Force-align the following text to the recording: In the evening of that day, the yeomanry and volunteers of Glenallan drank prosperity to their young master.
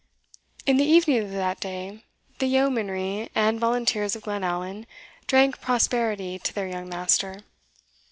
In 0.65 0.77
the 0.77 0.83
evening 0.83 1.19
of 1.23 1.29
that 1.29 1.59
day, 1.59 2.03
the 2.39 2.47
yeomanry 2.47 3.29
and 3.35 3.59
volunteers 3.59 4.15
of 4.15 4.23
Glenallan 4.23 4.87
drank 5.27 5.61
prosperity 5.61 6.39
to 6.39 6.53
their 6.55 6.67
young 6.67 6.89
master. 6.89 7.41